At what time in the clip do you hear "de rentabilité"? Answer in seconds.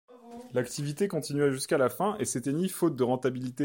2.95-3.59